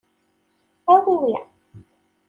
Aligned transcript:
Awi 0.93 1.11
wi. 1.21 1.33